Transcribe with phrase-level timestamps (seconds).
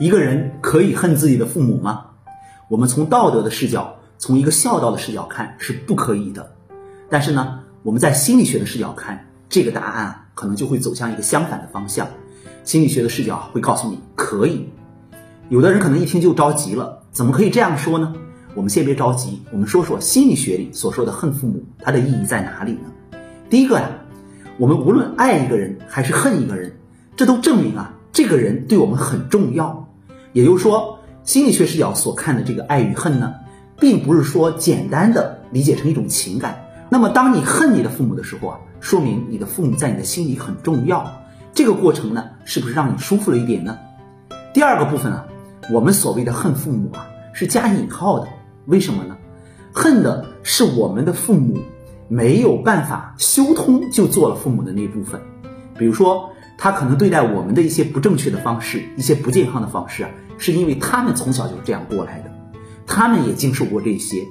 [0.00, 2.06] 一个人可以恨自己的父母吗？
[2.68, 6.52] 我们从道德的视角，从一个孝道的视角看是不可以的。
[7.10, 12.08] 但是呢，我们在心理学的视角看，这个答案，可能就会走向一个相反的方向。
[12.64, 14.66] 心理学的视角会告诉你可以。
[15.50, 18.14] 有的人可能一听就着急了，怎么可以这样说呢？
[18.54, 23.18] 我们先别着急，我们说说心理学里所说的恨父母，它的意义在哪里呢？
[23.50, 23.90] 第一个呀，
[24.56, 26.74] 我们无论爱一个人还是恨一个人，
[27.18, 29.86] 这都证明啊，这个人对我们很重要。
[30.32, 33.34] 也就是说，心理学视角所看的这个爱与恨呢，
[33.78, 36.56] 并不是说简单的理解成一种情感。
[36.88, 41.10] 那么，当你恨你的父母的时候啊，说明你的父母在你的心里很重要。
[41.52, 43.78] 这个过程呢，是不是让你舒服了一点呢？
[44.52, 45.26] 第二个部分啊，
[45.72, 48.28] 我们所谓的恨父母啊，是加引号的。
[48.66, 49.16] 为什么呢？
[49.72, 51.58] 恨的是我们的父母
[52.08, 55.20] 没有办法修通就做了父母的那部分，
[55.76, 56.30] 比如说。
[56.62, 62.30] 他可能对待我们的一些不正确的方式，一些不健康的方式啊，是因为他们从小就这样过来的，
[62.86, 64.26] 他们也经受过这些，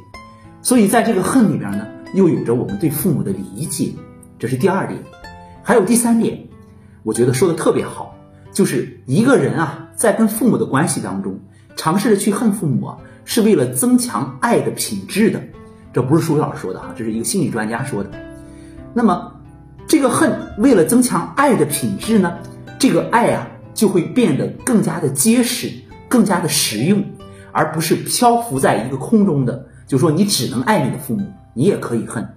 [0.62, 3.94] 所以在这个恨里边呢，又有着我们对父母的理解，
[4.38, 5.02] 这是第二点。
[5.64, 6.48] 还有第三点，
[7.02, 8.16] 我觉得说的特别好，
[8.52, 11.40] 就是一个人啊，在跟父母的关系当中，
[11.76, 15.42] 尝试着去恨父母啊，是为了增强爱的品质的，
[15.94, 18.12] 这不是舒老师说的哈，这是一个心理专家说的。
[18.94, 19.34] 那么。
[19.90, 22.38] 这个恨为了增强爱的品质呢，
[22.78, 25.72] 这个爱啊就会变得更加的结实，
[26.08, 27.04] 更加的实用，
[27.52, 29.66] 而不是漂浮在一个空中的。
[29.88, 32.36] 就说你只能爱你的父母，你也可以恨，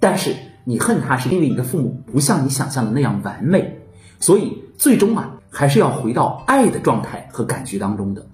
[0.00, 3.78] 但是你恨他是因为你的父母不像你想象的那样完美，
[4.18, 8.26] 所以最终啊还是要回到爱的状态和感觉当中的。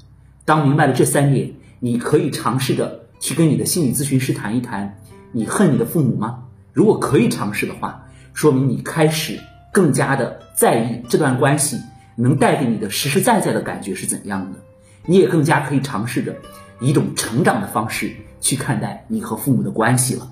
[0.46, 4.96] 当明白了这三点，你可以尝试着去跟你的心理咨询师谈一谈，
[5.32, 6.44] 你恨你的父母吗？
[6.72, 8.04] 如果可以尝试的话。
[8.36, 9.40] 说明你开始
[9.72, 11.80] 更加的在意这段关系
[12.16, 14.58] 能带给你的实实在在的感觉是怎样的，
[15.06, 16.36] 你也更加可以尝试着
[16.78, 20.30] 以一种成长的方式去看待你和父母的关系了。